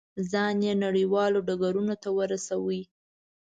ځان 0.31 0.55
یې 0.67 0.73
نړیوالو 0.85 1.39
ډګرونو 1.47 1.95
ته 2.03 2.09
ورساوه. 2.17 2.81